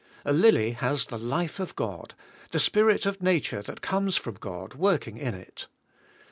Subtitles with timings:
[0.25, 2.15] A lily has the life of God,
[2.49, 5.67] the Spirit of nature that comes from God working in it.